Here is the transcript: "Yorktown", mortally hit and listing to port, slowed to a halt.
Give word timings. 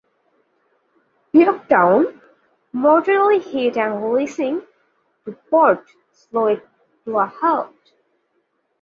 "Yorktown", 1.31 2.19
mortally 2.73 3.37
hit 3.37 3.77
and 3.77 4.03
listing 4.11 4.63
to 5.25 5.31
port, 5.51 5.87
slowed 6.11 6.63
to 7.05 7.19
a 7.19 7.27
halt. 7.27 7.75